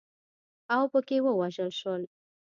اوپکي 0.77 1.17
ووژل 1.23 1.69
شول. 1.79 2.01